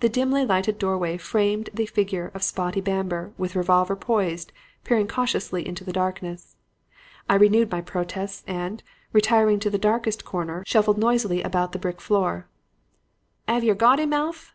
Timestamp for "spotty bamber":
2.42-3.32